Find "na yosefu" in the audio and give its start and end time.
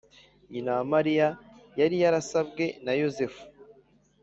2.85-3.41